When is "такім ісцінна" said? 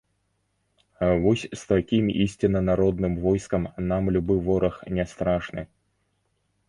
1.73-2.61